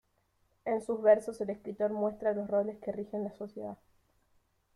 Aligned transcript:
En 0.65 0.81
sus 0.83 0.99
versos 1.03 1.39
el 1.41 1.51
escritor 1.51 1.91
muestra 1.91 2.33
los 2.33 2.47
roles 2.49 2.79
que 2.79 2.91
rigen 2.91 3.23
la 3.23 3.33
sociedad. 3.35 3.77